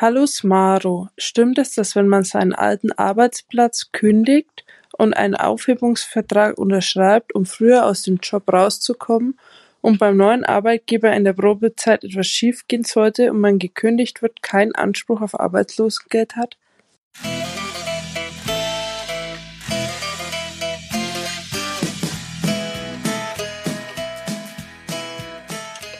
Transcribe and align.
Hallo 0.00 0.26
Smaro, 0.26 1.08
stimmt 1.18 1.58
es, 1.58 1.74
dass 1.74 1.96
wenn 1.96 2.06
man 2.06 2.22
seinen 2.22 2.52
alten 2.52 2.92
Arbeitsplatz 2.92 3.90
kündigt 3.90 4.64
und 4.96 5.12
einen 5.12 5.34
Aufhebungsvertrag 5.34 6.56
unterschreibt, 6.56 7.34
um 7.34 7.46
früher 7.46 7.84
aus 7.84 8.02
dem 8.02 8.18
Job 8.22 8.44
rauszukommen 8.52 9.36
und 9.80 9.98
beim 9.98 10.16
neuen 10.16 10.44
Arbeitgeber 10.44 11.12
in 11.14 11.24
der 11.24 11.32
Probezeit 11.32 12.04
etwas 12.04 12.28
schiefgehen 12.28 12.84
sollte 12.84 13.32
und 13.32 13.40
man 13.40 13.58
gekündigt 13.58 14.22
wird, 14.22 14.40
keinen 14.40 14.72
Anspruch 14.72 15.20
auf 15.20 15.40
Arbeitslosengeld 15.40 16.36
hat? 16.36 16.56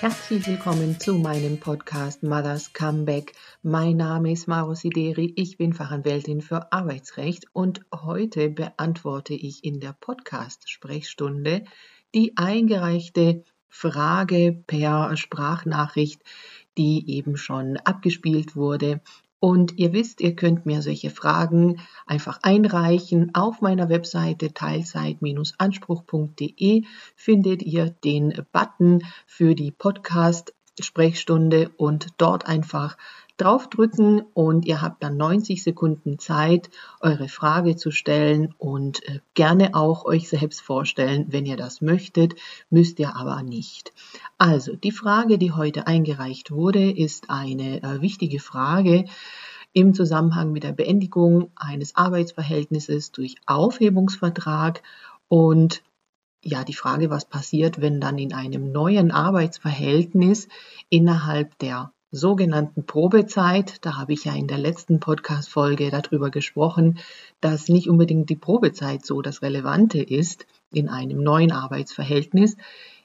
Herzlich 0.09 0.47
willkommen 0.47 0.99
zu 0.99 1.19
meinem 1.19 1.61
Podcast 1.61 2.23
Mothers 2.23 2.73
Comeback. 2.73 3.35
Mein 3.63 3.99
Name 3.99 4.33
ist 4.33 4.49
Maro 4.49 4.75
Sideri, 4.75 5.35
ich 5.37 5.59
bin 5.59 5.75
Fachanwältin 5.75 6.41
für 6.41 6.73
Arbeitsrecht 6.73 7.45
und 7.53 7.83
heute 7.95 8.49
beantworte 8.49 9.35
ich 9.35 9.65
in 9.65 9.81
der 9.81 9.93
Podcast-Sprechstunde 9.93 11.65
die 12.15 12.39
eingereichte 12.39 13.45
Frage 13.69 14.65
per 14.67 15.15
Sprachnachricht, 15.15 16.23
die 16.79 17.11
eben 17.11 17.37
schon 17.37 17.77
abgespielt 17.77 18.57
wurde 18.57 19.03
und 19.41 19.79
ihr 19.79 19.93
wisst, 19.93 20.21
ihr 20.21 20.35
könnt 20.35 20.67
mir 20.67 20.83
solche 20.83 21.11
Fragen 21.11 21.81
einfach 22.07 22.41
einreichen. 22.43 23.33
Auf 23.35 23.61
meiner 23.61 23.89
Webseite 23.89 24.53
teilzeit-anspruch.de 24.53 26.83
findet 27.15 27.63
ihr 27.63 27.91
den 27.91 28.45
Button 28.53 29.05
für 29.27 29.55
die 29.55 29.71
Podcast-Sprechstunde 29.71 31.71
und 31.77 32.09
dort 32.19 32.47
einfach 32.47 32.97
draufdrücken 33.39 34.23
und 34.35 34.67
ihr 34.67 34.83
habt 34.83 35.03
dann 35.03 35.17
90 35.17 35.63
Sekunden 35.63 36.19
Zeit, 36.19 36.71
eure 37.01 37.29
Frage 37.29 37.77
zu 37.77 37.91
stellen 37.91 38.55
und 38.59 39.03
äh, 39.09 39.21
gerne 39.35 39.75
auch 39.75 40.05
euch 40.05 40.29
selbst 40.29 40.61
vorstellen, 40.61 41.27
wenn 41.29 41.47
ihr 41.47 41.57
das 41.57 41.81
möchtet, 41.81 42.35
müsst 42.71 42.99
ihr 42.99 43.17
aber 43.17 43.43
nicht. 43.43 43.93
Also, 44.37 44.77
die 44.77 44.93
Frage, 44.93 45.39
die 45.39 45.53
heute 45.53 45.87
eingereicht 45.87 46.51
wurde, 46.51 46.91
ist 46.91 47.31
eine 47.31 47.83
äh, 47.83 48.01
wichtige 48.01 48.41
Frage 48.41 49.05
im 49.73 49.95
Zusammenhang 49.95 50.53
mit 50.53 50.65
der 50.65 50.73
Beendigung 50.73 51.51
eines 51.55 51.95
Arbeitsverhältnisses 51.95 53.13
durch 53.13 53.37
Aufhebungsvertrag 53.47 54.83
und 55.29 55.83
ja, 56.43 56.65
die 56.65 56.75
Frage, 56.75 57.11
was 57.11 57.25
passiert, 57.25 57.81
wenn 57.81 58.01
dann 58.01 58.19
in 58.19 58.33
einem 58.33 58.71
neuen 58.71 59.11
Arbeitsverhältnis 59.11 60.49
innerhalb 60.89 61.59
der 61.59 61.93
sogenannten 62.11 62.87
Probezeit, 62.87 63.85
da 63.85 63.97
habe 63.97 64.15
ich 64.15 64.25
ja 64.25 64.35
in 64.35 64.47
der 64.47 64.59
letzten 64.59 64.99
Podcast-Folge 64.99 65.91
darüber 65.91 66.31
gesprochen, 66.31 66.99
dass 67.41 67.69
nicht 67.69 67.89
unbedingt 67.89 68.31
die 68.31 68.37
Probezeit 68.37 69.05
so 69.05 69.21
das 69.21 69.43
Relevante 69.43 70.03
ist 70.03 70.47
in 70.73 70.89
einem 70.89 71.23
neuen 71.23 71.53
Arbeitsverhältnis. 71.53 72.57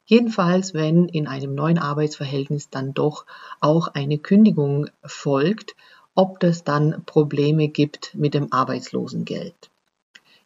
Jedenfalls, 0.05 0.73
wenn 0.73 1.07
in 1.07 1.27
einem 1.27 1.53
neuen 1.53 1.77
Arbeitsverhältnis 1.77 2.69
dann 2.69 2.93
doch 2.93 3.25
auch 3.59 3.89
eine 3.89 4.17
Kündigung 4.17 4.89
folgt, 5.03 5.75
ob 6.15 6.39
das 6.39 6.63
dann 6.63 7.03
Probleme 7.05 7.67
gibt 7.67 8.13
mit 8.15 8.33
dem 8.33 8.53
Arbeitslosengeld. 8.53 9.69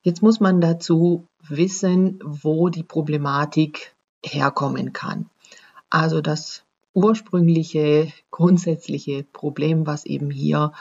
Jetzt 0.02 0.22
muss 0.24 0.40
man 0.40 0.62
dazu 0.62 1.28
wissen, 1.48 2.20
wo 2.24 2.70
die 2.70 2.84
Problematik 2.84 3.94
herkommen 4.24 4.94
kann. 4.94 5.30
Also 5.90 6.22
das 6.22 6.64
ursprüngliche 6.98 8.12
grundsätzliche 8.32 9.24
Problem, 9.24 9.86
was 9.86 10.04
eben 10.06 10.32
hier 10.32 10.72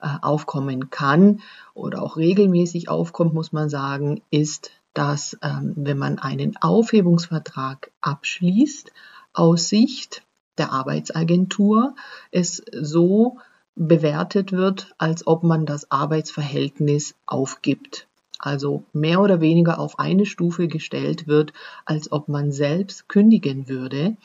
äh, 0.00 0.08
aufkommen 0.22 0.88
kann 0.88 1.40
oder 1.74 2.02
auch 2.02 2.16
regelmäßig 2.16 2.88
aufkommt, 2.88 3.34
muss 3.34 3.52
man 3.52 3.68
sagen, 3.68 4.22
ist, 4.30 4.70
dass 4.94 5.36
ähm, 5.42 5.74
wenn 5.76 5.98
man 5.98 6.18
einen 6.18 6.56
Aufhebungsvertrag 6.56 7.90
abschließt, 8.00 8.90
aus 9.34 9.68
Sicht 9.68 10.22
der 10.56 10.72
Arbeitsagentur 10.72 11.94
es 12.30 12.62
so 12.72 13.36
bewertet 13.74 14.52
wird, 14.52 14.94
als 14.96 15.26
ob 15.26 15.42
man 15.42 15.66
das 15.66 15.90
Arbeitsverhältnis 15.90 17.14
aufgibt. 17.26 18.08
Also 18.38 18.84
mehr 18.94 19.20
oder 19.20 19.42
weniger 19.42 19.78
auf 19.78 19.98
eine 19.98 20.24
Stufe 20.24 20.68
gestellt 20.68 21.26
wird, 21.26 21.52
als 21.84 22.10
ob 22.12 22.28
man 22.28 22.50
selbst 22.50 23.10
kündigen 23.10 23.68
würde. 23.68 24.16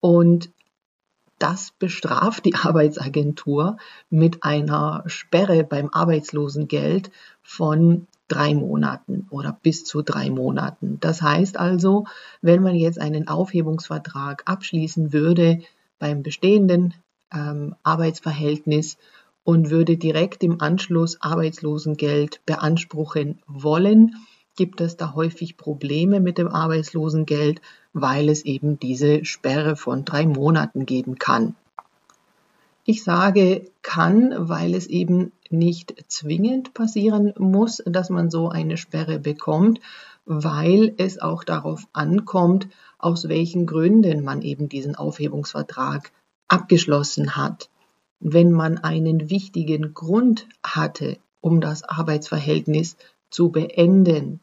Und 0.00 0.50
das 1.40 1.72
bestraft 1.78 2.44
die 2.44 2.54
Arbeitsagentur 2.62 3.78
mit 4.08 4.44
einer 4.44 5.02
Sperre 5.06 5.64
beim 5.64 5.88
Arbeitslosengeld 5.90 7.10
von 7.42 8.06
drei 8.28 8.54
Monaten 8.54 9.26
oder 9.30 9.58
bis 9.60 9.84
zu 9.84 10.02
drei 10.02 10.30
Monaten. 10.30 10.98
Das 11.00 11.20
heißt 11.20 11.58
also, 11.58 12.04
wenn 12.42 12.62
man 12.62 12.76
jetzt 12.76 13.00
einen 13.00 13.26
Aufhebungsvertrag 13.26 14.44
abschließen 14.46 15.12
würde 15.12 15.60
beim 15.98 16.22
bestehenden 16.22 16.94
ähm, 17.34 17.74
Arbeitsverhältnis 17.82 18.98
und 19.42 19.70
würde 19.70 19.96
direkt 19.96 20.44
im 20.44 20.60
Anschluss 20.60 21.20
Arbeitslosengeld 21.20 22.40
beanspruchen 22.46 23.40
wollen, 23.48 24.14
gibt 24.56 24.80
es 24.80 24.96
da 24.96 25.14
häufig 25.14 25.56
Probleme 25.56 26.20
mit 26.20 26.38
dem 26.38 26.48
Arbeitslosengeld, 26.48 27.60
weil 27.92 28.28
es 28.28 28.44
eben 28.44 28.78
diese 28.78 29.24
Sperre 29.24 29.76
von 29.76 30.04
drei 30.04 30.26
Monaten 30.26 30.86
geben 30.86 31.18
kann. 31.18 31.54
Ich 32.84 33.04
sage 33.04 33.70
kann, 33.82 34.34
weil 34.48 34.74
es 34.74 34.86
eben 34.86 35.32
nicht 35.50 35.94
zwingend 36.08 36.74
passieren 36.74 37.32
muss, 37.38 37.82
dass 37.84 38.10
man 38.10 38.30
so 38.30 38.48
eine 38.48 38.76
Sperre 38.76 39.18
bekommt, 39.18 39.80
weil 40.24 40.94
es 40.96 41.20
auch 41.20 41.44
darauf 41.44 41.86
ankommt, 41.92 42.68
aus 42.98 43.28
welchen 43.28 43.66
Gründen 43.66 44.22
man 44.22 44.42
eben 44.42 44.68
diesen 44.68 44.94
Aufhebungsvertrag 44.94 46.12
abgeschlossen 46.48 47.36
hat. 47.36 47.70
Wenn 48.20 48.52
man 48.52 48.78
einen 48.78 49.30
wichtigen 49.30 49.94
Grund 49.94 50.46
hatte, 50.62 51.18
um 51.40 51.60
das 51.60 51.82
Arbeitsverhältnis 51.82 52.96
zu 53.30 53.50
beenden, 53.50 54.40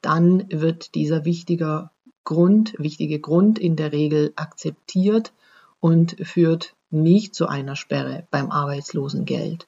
dann 0.00 0.46
wird 0.50 0.94
dieser 0.94 1.24
wichtige 1.24 1.90
Grund, 2.24 2.74
wichtige 2.78 3.20
Grund 3.20 3.58
in 3.58 3.76
der 3.76 3.92
Regel 3.92 4.32
akzeptiert 4.36 5.32
und 5.80 6.16
führt 6.22 6.74
nicht 6.90 7.34
zu 7.34 7.46
einer 7.46 7.76
Sperre 7.76 8.26
beim 8.30 8.50
Arbeitslosengeld. 8.50 9.66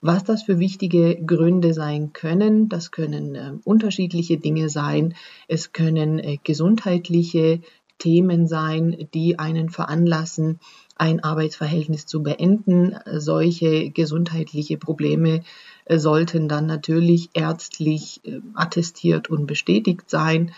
Was 0.00 0.24
das 0.24 0.42
für 0.42 0.58
wichtige 0.58 1.16
Gründe 1.16 1.72
sein 1.72 2.12
können, 2.12 2.68
das 2.68 2.90
können 2.90 3.34
äh, 3.34 3.52
unterschiedliche 3.64 4.36
Dinge 4.36 4.68
sein. 4.68 5.14
Es 5.48 5.72
können 5.72 6.18
äh, 6.18 6.36
gesundheitliche 6.42 7.60
Themen 7.98 8.46
sein, 8.46 9.08
die 9.14 9.38
einen 9.38 9.70
veranlassen, 9.70 10.60
ein 10.96 11.24
Arbeitsverhältnis 11.24 12.06
zu 12.06 12.22
beenden. 12.22 12.96
Solche 13.06 13.90
gesundheitliche 13.90 14.76
Probleme 14.76 15.42
äh, 15.86 15.98
sollten 15.98 16.48
dann 16.48 16.66
natürlich 16.66 17.30
ärztlich 17.34 18.20
äh, 18.24 18.40
attestiert 18.54 19.30
und 19.30 19.46
bestätigt 19.46 20.10
sein. 20.10 20.52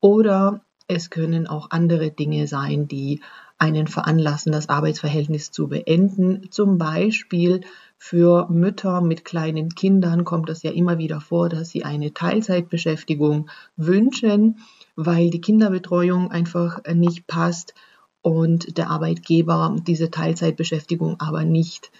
Oder 0.00 0.60
es 0.92 1.10
können 1.10 1.46
auch 1.46 1.70
andere 1.70 2.10
Dinge 2.10 2.46
sein, 2.46 2.88
die 2.88 3.20
einen 3.58 3.86
veranlassen, 3.86 4.52
das 4.52 4.68
Arbeitsverhältnis 4.68 5.50
zu 5.50 5.68
beenden. 5.68 6.50
Zum 6.50 6.78
Beispiel 6.78 7.60
für 7.96 8.48
Mütter 8.50 9.00
mit 9.00 9.24
kleinen 9.24 9.70
Kindern 9.70 10.24
kommt 10.24 10.50
es 10.50 10.62
ja 10.62 10.72
immer 10.72 10.98
wieder 10.98 11.20
vor, 11.20 11.48
dass 11.48 11.70
sie 11.70 11.84
eine 11.84 12.12
Teilzeitbeschäftigung 12.12 13.48
wünschen, 13.76 14.58
weil 14.96 15.30
die 15.30 15.40
Kinderbetreuung 15.40 16.30
einfach 16.30 16.80
nicht 16.92 17.26
passt 17.26 17.74
und 18.20 18.78
der 18.78 18.90
Arbeitgeber 18.90 19.76
diese 19.86 20.10
Teilzeitbeschäftigung 20.10 21.20
aber 21.20 21.44
nicht 21.44 21.92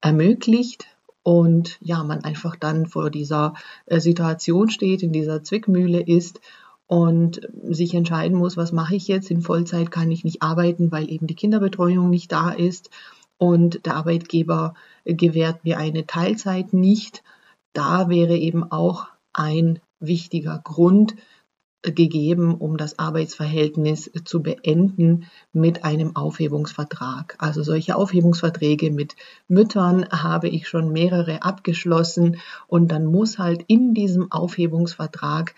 ermöglicht 0.00 0.86
und 1.22 1.78
ja, 1.80 2.02
man 2.02 2.24
einfach 2.24 2.56
dann 2.56 2.86
vor 2.86 3.10
dieser 3.10 3.54
äh, 3.86 4.00
Situation 4.00 4.70
steht, 4.70 5.02
in 5.02 5.12
dieser 5.12 5.42
Zwickmühle 5.42 6.00
ist 6.00 6.40
und 6.90 7.48
sich 7.62 7.94
entscheiden 7.94 8.36
muss, 8.36 8.56
was 8.56 8.72
mache 8.72 8.96
ich 8.96 9.06
jetzt? 9.06 9.30
In 9.30 9.42
Vollzeit 9.42 9.92
kann 9.92 10.10
ich 10.10 10.24
nicht 10.24 10.42
arbeiten, 10.42 10.90
weil 10.90 11.08
eben 11.08 11.28
die 11.28 11.36
Kinderbetreuung 11.36 12.10
nicht 12.10 12.32
da 12.32 12.50
ist 12.50 12.90
und 13.38 13.86
der 13.86 13.94
Arbeitgeber 13.94 14.74
gewährt 15.04 15.62
mir 15.62 15.78
eine 15.78 16.08
Teilzeit 16.08 16.72
nicht. 16.72 17.22
Da 17.74 18.08
wäre 18.08 18.36
eben 18.36 18.72
auch 18.72 19.06
ein 19.32 19.78
wichtiger 20.00 20.58
Grund, 20.64 21.14
gegeben, 21.82 22.54
um 22.56 22.76
das 22.76 22.98
Arbeitsverhältnis 22.98 24.10
zu 24.24 24.42
beenden 24.42 25.26
mit 25.52 25.84
einem 25.84 26.14
Aufhebungsvertrag. 26.14 27.36
Also 27.38 27.62
solche 27.62 27.96
Aufhebungsverträge 27.96 28.90
mit 28.90 29.16
Müttern 29.48 30.06
habe 30.10 30.48
ich 30.48 30.68
schon 30.68 30.92
mehrere 30.92 31.42
abgeschlossen 31.42 32.36
und 32.66 32.88
dann 32.92 33.06
muss 33.06 33.38
halt 33.38 33.64
in 33.66 33.94
diesem 33.94 34.30
Aufhebungsvertrag 34.30 35.54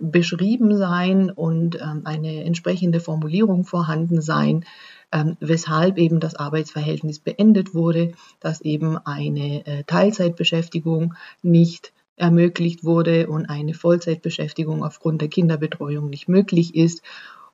beschrieben 0.00 0.76
sein 0.76 1.30
und 1.30 1.76
ähm, 1.80 2.02
eine 2.04 2.44
entsprechende 2.44 3.00
Formulierung 3.00 3.64
vorhanden 3.64 4.20
sein, 4.20 4.64
ähm, 5.12 5.36
weshalb 5.40 5.98
eben 5.98 6.20
das 6.20 6.34
Arbeitsverhältnis 6.34 7.20
beendet 7.20 7.74
wurde, 7.74 8.12
dass 8.40 8.60
eben 8.60 8.98
eine 8.98 9.66
äh, 9.66 9.84
Teilzeitbeschäftigung 9.84 11.14
nicht 11.42 11.92
ermöglicht 12.16 12.84
wurde 12.84 13.28
und 13.28 13.46
eine 13.46 13.74
Vollzeitbeschäftigung 13.74 14.84
aufgrund 14.84 15.20
der 15.20 15.28
Kinderbetreuung 15.28 16.08
nicht 16.10 16.28
möglich 16.28 16.74
ist. 16.74 17.02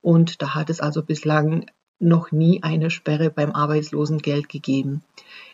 Und 0.03 0.43
da 0.43 0.55
hat 0.55 0.71
es 0.71 0.81
also 0.81 1.03
bislang 1.03 1.67
noch 2.01 2.33
nie 2.33 2.63
eine 2.63 2.91
Sperre 2.91 3.31
beim 3.31 3.53
Arbeitslosengeld 3.53 4.49
gegeben. 4.49 5.03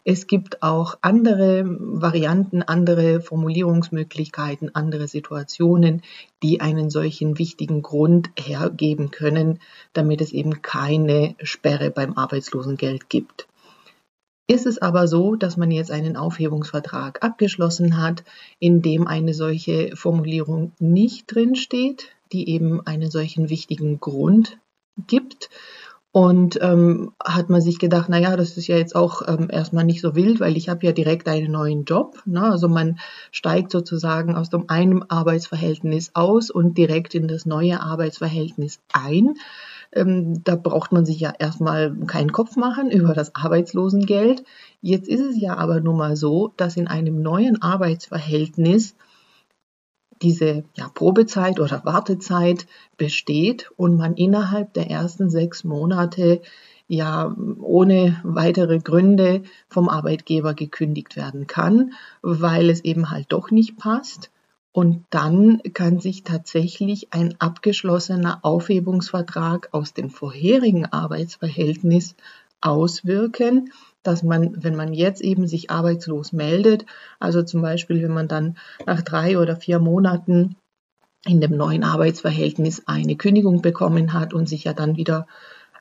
Es 0.05 0.29
gibt 0.29 0.63
auch 0.63 0.97
andere 1.01 1.65
Varianten, 1.67 2.63
andere 2.63 3.21
Formulierungsmöglichkeiten, 3.21 4.75
andere 4.75 5.09
Situationen, 5.09 6.03
die 6.43 6.61
einen 6.61 6.91
solchen 6.91 7.39
wichtigen 7.39 7.83
Grund 7.83 8.31
hergeben 8.39 9.11
können, 9.11 9.59
damit 9.93 10.21
es 10.21 10.33
eben 10.33 10.63
keine 10.63 11.35
Sperre 11.43 11.91
beim 11.91 12.15
Arbeitslosengeld 12.15 13.11
gibt. 13.11 13.49
Ist 14.49 14.67
es 14.67 14.79
aber 14.79 15.09
so, 15.09 15.35
dass 15.35 15.57
man 15.57 15.73
jetzt 15.73 15.91
einen 15.91 16.17
Aufhebungsvertrag 16.17 17.25
abgeschlossen 17.25 18.01
hat, 18.01 18.23
in 18.61 18.81
dem 18.81 19.09
eine 19.09 19.35
solche 19.35 19.97
Formulierung 19.97 20.71
nicht 20.79 21.35
drinsteht, 21.35 22.11
die 22.33 22.49
eben 22.51 22.87
einen 22.87 23.11
solchen 23.11 23.51
wichtigen 23.51 23.99
Grund 23.99 24.59
gibt, 25.09 25.51
und 26.17 26.59
ähm, 26.63 27.13
hat 27.23 27.51
man 27.51 27.61
sich 27.61 27.79
gedacht, 27.79 28.09
naja, 28.09 28.39
das 28.39 28.57
ist 28.57 28.69
ja 28.69 28.79
jetzt 28.79 28.97
auch 28.97 29.21
ähm, 29.29 29.49
erstmal 29.53 29.85
nicht 29.85 30.01
so 30.01 30.15
wild, 30.15 30.41
weil 30.41 30.57
ich 30.57 30.71
habe 30.71 30.87
ja 30.87 30.93
direkt 30.93 31.29
einen 31.29 31.53
neuen 31.53 31.85
Job. 31.85 32.23
Ne? 32.25 32.41
Also 32.41 32.71
man 32.71 32.99
steigt 33.31 33.71
sozusagen 33.71 34.35
aus 34.35 34.49
dem 34.49 34.71
einen 34.71 35.11
Arbeitsverhältnis 35.11 36.13
aus 36.15 36.51
und 36.51 36.79
direkt 36.79 37.15
in 37.15 37.29
das 37.29 37.45
neue 37.45 37.83
Arbeitsverhältnis 37.83 38.81
ein. 38.95 39.35
Ähm, 39.93 40.43
da 40.43 40.57
braucht 40.57 40.91
man 40.91 41.05
sich 41.05 41.21
ja 41.21 41.35
erstmal 41.39 41.95
keinen 42.07 42.33
Kopf 42.33 42.57
machen 42.57 42.91
über 42.91 43.13
das 43.13 43.35
Arbeitslosengeld. 43.35 44.43
Jetzt 44.81 45.09
ist 45.09 45.21
es 45.21 45.39
ja 45.39 45.59
aber 45.59 45.83
nun 45.83 45.99
mal 45.99 46.17
so, 46.17 46.51
dass 46.57 46.79
in 46.79 46.89
einem 46.89 47.21
neuen 47.21 47.61
Arbeitsverhältnis 47.61 48.95
diese 50.23 50.65
ja, 50.75 50.89
Probezeit 50.89 51.61
oder 51.61 51.85
Wartezeit 51.85 52.67
besteht 52.97 53.71
und 53.77 53.97
man 53.97 54.15
innerhalb 54.15 54.73
der 54.75 54.91
ersten 54.91 55.31
sechs 55.31 55.65
Monate 55.65 56.41
ja 56.89 57.35
ohne 57.61 58.21
weitere 58.23 58.79
Gründe 58.79 59.43
vom 59.69 59.89
Arbeitgeber 59.89 60.55
gekündigt 60.55 61.17
werden 61.17 61.47
kann, 61.47 61.93
weil 62.23 62.71
es 62.71 62.85
eben 62.85 63.11
halt 63.11 63.27
doch 63.31 63.51
nicht 63.51 63.77
passt. 63.77 64.31
Und 64.73 65.07
dann 65.09 65.63
kann 65.73 66.01
sich 66.01 66.23
tatsächlich 66.23 67.13
ein 67.13 67.35
abgeschlossener 67.39 68.41
Aufhebungsvertrag 68.43 69.71
aus 69.73 69.95
dem 69.95 70.11
vorherigen 70.11 70.85
Arbeitsverhältnis 70.85 72.15
auswirken 72.61 73.73
dass 74.07 74.23
man, 74.23 74.63
wenn 74.63 74.77
man 74.77 74.93
jetzt 74.93 75.21
eben 75.21 75.47
sich 75.47 75.71
arbeitslos 75.71 76.33
meldet, 76.33 76.87
also 77.19 77.43
zum 77.43 77.63
Beispiel, 77.63 78.03
wenn 78.03 78.15
man 78.15 78.29
dann 78.29 78.57
nach 78.87 79.03
drei 79.03 79.39
oder 79.39 79.57
vier 79.57 79.79
Monaten 79.79 80.57
in 81.27 81.41
dem 81.41 81.57
neuen 81.57 81.85
Arbeitsverhältnis 81.85 82.83
eine 82.87 83.17
Kündigung 83.17 83.63
bekommen 83.63 84.13
hat 84.13 84.33
und 84.33 84.49
sich 84.49 84.65
ja 84.65 84.73
dann 84.73 84.97
wieder 84.97 85.27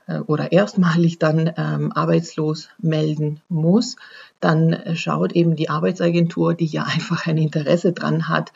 äh, 0.06 0.18
oder 0.18 0.52
erstmalig 0.52 1.18
dann 1.18 1.52
ähm, 1.56 1.92
arbeitslos 1.92 2.68
melden 2.78 3.40
muss, 3.48 3.96
dann 4.40 4.76
schaut 4.94 5.32
eben 5.32 5.56
die 5.56 5.70
Arbeitsagentur, 5.70 6.54
die 6.54 6.66
ja 6.66 6.82
einfach 6.94 7.26
ein 7.26 7.38
Interesse 7.38 7.92
dran 7.92 8.28
hat, 8.28 8.52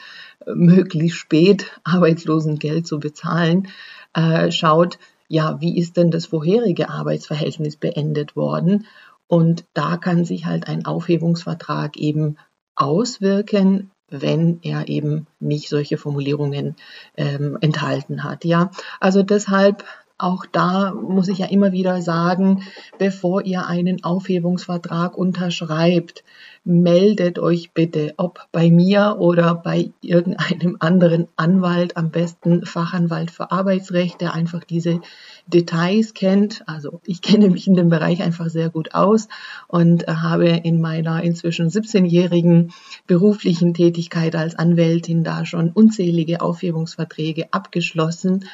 möglichst 0.47 1.19
spät 1.19 1.67
Arbeitslosengeld 1.85 2.87
zu 2.87 2.99
bezahlen, 2.99 3.69
äh, 4.15 4.51
schaut, 4.51 4.99
ja, 5.29 5.61
wie 5.61 5.79
ist 5.79 5.97
denn 5.97 6.11
das 6.11 6.27
vorherige 6.27 6.91
Arbeitsverhältnis 6.91 7.77
beendet 7.77 8.35
worden? 8.35 8.87
Und 9.31 9.65
da 9.75 9.97
kann 9.97 10.25
sich 10.25 10.45
halt 10.47 10.67
ein 10.67 10.87
Aufhebungsvertrag 10.87 11.97
eben 11.97 12.37
auswirken, 12.75 13.93
wenn 14.09 14.59
er 14.63 14.89
eben 14.89 15.29
nicht 15.39 15.69
solche 15.69 15.99
Formulierungen 15.99 16.75
ähm, 17.17 17.57
enthalten 17.61 18.25
hat. 18.25 18.45
Ja, 18.45 18.73
also 18.99 19.23
deshalb 19.23 19.85
auch 20.23 20.45
da 20.51 20.93
muss 20.93 21.29
ich 21.29 21.39
ja 21.39 21.47
immer 21.47 21.73
wieder 21.73 22.03
sagen, 22.03 22.63
bevor 22.99 23.45
ihr 23.45 23.67
einen 23.67 24.05
Aufhebungsvertrag 24.05 25.17
unterschreibt, 25.17 26.25
meldet 26.65 27.39
euch 27.39 27.73
bitte, 27.73 28.13
ob 28.19 28.47
bei 28.53 28.71
mir 28.71 29.17
oder 29.19 29.55
bei 29.55 29.93
irgendeinem 30.03 30.77
anderen 30.79 31.27
Anwalt, 31.37 31.97
am 31.97 32.11
besten 32.11 32.67
Fachanwalt 32.67 33.31
für 33.31 33.51
Arbeitsrecht, 33.51 34.21
der 34.21 34.35
einfach 34.35 34.65
diese 34.65 35.01
Details 35.47 36.13
kennt. 36.13 36.63
Also 36.67 37.01
ich 37.07 37.23
kenne 37.23 37.49
mich 37.49 37.67
in 37.67 37.75
dem 37.75 37.89
Bereich 37.89 38.23
einfach 38.23 38.51
sehr 38.51 38.69
gut 38.69 38.95
aus 38.95 39.29
und 39.69 40.07
habe 40.07 40.49
in 40.49 40.81
meiner 40.81 41.23
inzwischen 41.23 41.71
17-jährigen 41.71 42.73
beruflichen 43.07 43.73
Tätigkeit 43.73 44.37
als 44.37 44.55
Anwältin 44.55 45.25
da 45.25 45.47
schon 45.47 45.71
unzählige 45.71 46.43
Aufhebungsverträge 46.43 47.53
abgeschlossen 47.53 48.45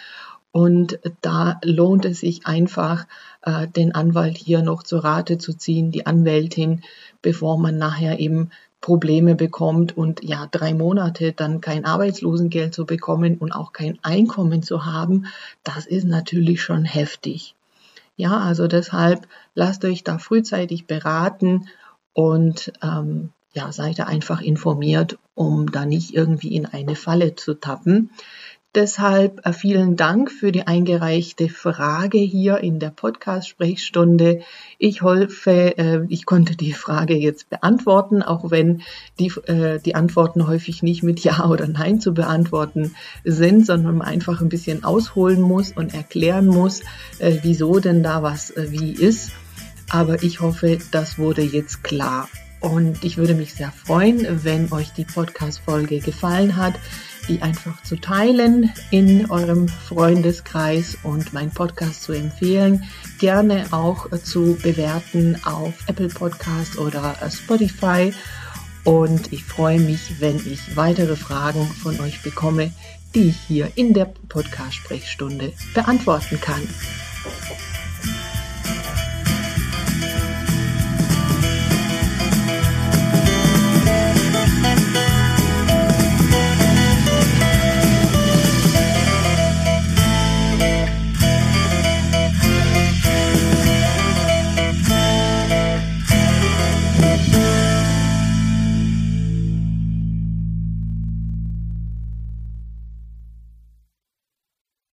und 0.57 0.99
da 1.21 1.61
lohnt 1.63 2.07
es 2.07 2.21
sich 2.21 2.47
einfach, 2.47 3.07
äh, 3.43 3.69
den 3.69 3.95
Anwalt 3.95 4.39
hier 4.39 4.63
noch 4.63 4.85
zu 4.85 4.97
Rate 4.97 5.37
zu 5.37 5.53
ziehen, 5.53 5.91
die 5.91 6.07
Anwältin, 6.07 6.81
bevor 7.21 7.59
man 7.59 7.77
nachher 7.77 8.21
eben 8.21 8.49
Probleme 8.81 9.35
bekommt 9.35 9.95
und 9.95 10.25
ja, 10.25 10.49
drei 10.51 10.73
Monate 10.73 11.33
dann 11.33 11.61
kein 11.61 11.85
Arbeitslosengeld 11.85 12.73
zu 12.73 12.87
bekommen 12.87 13.37
und 13.37 13.53
auch 13.53 13.75
kein 13.75 13.99
Einkommen 14.03 14.63
zu 14.63 14.87
haben, 14.87 15.27
das 15.63 15.85
ist 15.85 16.07
natürlich 16.07 16.63
schon 16.63 16.87
heftig. 16.87 17.55
Ja, 18.17 18.39
also 18.39 18.67
deshalb 18.67 19.29
lasst 19.55 19.85
euch 19.85 20.05
da 20.05 20.17
frühzeitig 20.17 20.87
beraten 20.87 21.69
und 22.15 22.73
ähm, 22.83 23.29
ja, 23.53 23.73
seid 23.73 23.99
da 23.99 24.05
einfach 24.05 24.41
informiert, 24.41 25.19
um 25.35 25.71
da 25.71 25.85
nicht 25.85 26.15
irgendwie 26.15 26.57
in 26.57 26.65
eine 26.65 26.97
Falle 26.97 27.35
zu 27.35 27.53
tappen. 27.53 28.09
Deshalb 28.75 29.47
äh, 29.47 29.55
vielen 29.55 29.97
Dank 29.97 30.31
für 30.31 30.53
die 30.53 30.67
eingereichte 30.67 31.49
Frage 31.49 32.19
hier 32.19 32.59
in 32.59 32.79
der 32.79 32.91
Podcast-Sprechstunde. 32.91 34.41
Ich 34.79 35.01
hoffe, 35.01 35.79
äh, 35.79 36.01
ich 36.09 36.27
konnte 36.27 36.57
die 36.57 36.75
Frage 36.75 37.15
jetzt 37.15 37.49
beantworten, 37.49 38.23
auch 38.23 38.51
wenn 38.51 38.83
die, 39.19 39.33
äh, 39.47 39.79
die 39.81 39.95
Antworten 39.95 40.47
häufig 40.47 40.83
nicht 40.83 41.03
mit 41.03 41.21
Ja 41.21 41.49
oder 41.49 41.67
Nein 41.67 42.01
zu 42.01 42.13
beantworten 42.13 42.95
sind, 43.25 43.65
sondern 43.65 43.97
man 43.97 44.09
einfach 44.09 44.43
ein 44.43 44.51
bisschen 44.51 44.85
ausholen 44.85 45.41
muss 45.41 45.73
und 45.73 45.95
erklären 45.95 46.47
muss, 46.47 46.83
wieso 47.19 47.79
denn 47.79 48.03
da 48.03 48.23
was 48.23 48.53
wie 48.57 48.93
ist. 48.93 49.33
Aber 49.89 50.23
ich 50.23 50.41
hoffe, 50.41 50.79
das 50.91 51.19
wurde 51.19 51.43
jetzt 51.43 51.83
klar. 51.83 52.29
Und 52.61 53.05
ich 53.05 53.17
würde 53.17 53.35
mich 53.35 53.55
sehr 53.55 53.71
freuen, 53.71 54.45
wenn 54.45 54.73
euch 54.73 54.93
die 54.93 55.05
Podcast-Folge 55.05 56.01
gefallen 56.01 56.57
hat 56.57 56.75
die 57.29 57.43
einfach 57.43 57.83
zu 57.83 57.97
teilen 57.97 58.73
in 58.91 59.31
eurem 59.31 59.69
Freundeskreis 59.69 60.97
und 61.03 61.33
meinen 61.33 61.51
Podcast 61.51 62.03
zu 62.03 62.13
empfehlen. 62.13 62.85
Gerne 63.19 63.67
auch 63.71 64.11
zu 64.23 64.57
bewerten 64.63 65.39
auf 65.45 65.75
Apple 65.87 66.09
Podcast 66.09 66.79
oder 66.79 67.17
Spotify. 67.31 68.13
Und 68.85 69.33
ich 69.33 69.45
freue 69.45 69.81
mich, 69.81 70.21
wenn 70.21 70.37
ich 70.37 70.77
weitere 70.77 71.17
Fragen 71.17 71.67
von 71.67 71.99
euch 72.01 72.23
bekomme, 72.23 72.73
die 73.15 73.31
ich 73.31 73.37
hier 73.49 73.73
in 73.75 73.95
der 73.95 74.13
Podcast-Sprechstunde 74.29 75.53
beantworten 75.75 76.41
kann. 76.41 76.63